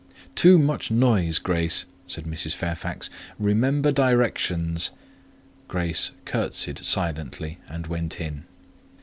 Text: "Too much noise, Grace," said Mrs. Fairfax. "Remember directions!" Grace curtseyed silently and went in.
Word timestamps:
"Too 0.33 0.57
much 0.57 0.89
noise, 0.89 1.37
Grace," 1.37 1.85
said 2.07 2.23
Mrs. 2.23 2.55
Fairfax. 2.55 3.07
"Remember 3.37 3.91
directions!" 3.91 4.89
Grace 5.67 6.11
curtseyed 6.25 6.79
silently 6.79 7.59
and 7.69 7.85
went 7.85 8.19
in. 8.19 8.45